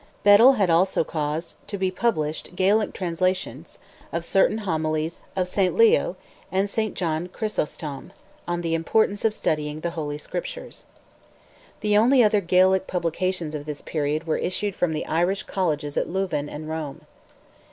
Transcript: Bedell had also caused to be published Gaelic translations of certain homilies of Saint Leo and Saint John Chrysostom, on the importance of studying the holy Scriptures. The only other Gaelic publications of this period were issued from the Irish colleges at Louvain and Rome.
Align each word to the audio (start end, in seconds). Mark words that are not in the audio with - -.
Bedell 0.23 0.53
had 0.53 0.71
also 0.71 1.03
caused 1.03 1.57
to 1.67 1.77
be 1.77 1.91
published 1.91 2.55
Gaelic 2.55 2.91
translations 2.91 3.77
of 4.11 4.25
certain 4.25 4.57
homilies 4.65 5.19
of 5.35 5.47
Saint 5.47 5.75
Leo 5.77 6.15
and 6.51 6.67
Saint 6.67 6.95
John 6.95 7.27
Chrysostom, 7.27 8.11
on 8.47 8.61
the 8.61 8.73
importance 8.73 9.23
of 9.25 9.35
studying 9.35 9.81
the 9.81 9.91
holy 9.91 10.17
Scriptures. 10.17 10.85
The 11.81 11.97
only 11.97 12.23
other 12.23 12.41
Gaelic 12.41 12.87
publications 12.87 13.53
of 13.53 13.67
this 13.67 13.83
period 13.83 14.25
were 14.25 14.37
issued 14.37 14.73
from 14.75 14.93
the 14.93 15.05
Irish 15.05 15.43
colleges 15.43 15.95
at 15.97 16.09
Louvain 16.09 16.49
and 16.49 16.67
Rome. 16.67 17.01